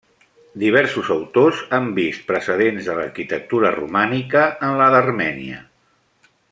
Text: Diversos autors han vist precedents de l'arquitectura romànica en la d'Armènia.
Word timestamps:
Diversos 0.61 1.11
autors 1.15 1.59
han 1.77 1.91
vist 1.99 2.25
precedents 2.31 2.89
de 2.89 2.97
l'arquitectura 3.01 3.75
romànica 3.79 4.49
en 4.71 4.75
la 4.83 4.93
d'Armènia. 4.97 5.65